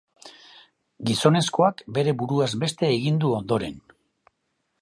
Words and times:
Gizonezkoak 1.09 1.85
bere 1.99 2.17
buruaz 2.23 2.51
beste 2.67 2.93
egin 2.97 3.23
du 3.25 3.35
ondoren. 3.43 3.81